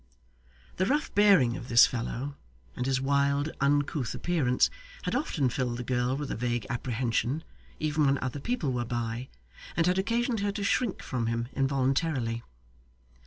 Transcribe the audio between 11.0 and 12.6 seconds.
from him involuntarily.